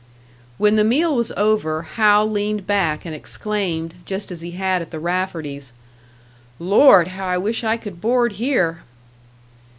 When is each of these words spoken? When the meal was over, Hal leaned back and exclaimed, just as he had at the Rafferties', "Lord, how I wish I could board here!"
When 0.57 0.77
the 0.77 0.83
meal 0.83 1.15
was 1.15 1.31
over, 1.37 1.83
Hal 1.83 2.25
leaned 2.25 2.65
back 2.65 3.05
and 3.05 3.13
exclaimed, 3.13 3.93
just 4.03 4.31
as 4.31 4.41
he 4.41 4.53
had 4.57 4.81
at 4.81 4.89
the 4.89 4.97
Rafferties', 4.99 5.73
"Lord, 6.57 7.09
how 7.09 7.27
I 7.27 7.37
wish 7.37 7.63
I 7.63 7.77
could 7.77 8.01
board 8.01 8.31
here!" 8.31 8.79